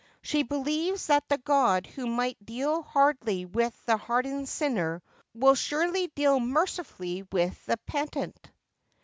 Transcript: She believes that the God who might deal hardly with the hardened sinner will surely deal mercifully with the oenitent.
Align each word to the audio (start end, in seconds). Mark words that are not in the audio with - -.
She 0.23 0.41
believes 0.41 1.05
that 1.05 1.29
the 1.29 1.37
God 1.37 1.85
who 1.85 2.07
might 2.07 2.43
deal 2.43 2.81
hardly 2.81 3.45
with 3.45 3.79
the 3.85 3.97
hardened 3.97 4.49
sinner 4.49 5.03
will 5.35 5.53
surely 5.53 6.07
deal 6.15 6.39
mercifully 6.39 7.21
with 7.31 7.63
the 7.67 7.77
oenitent. 7.87 8.37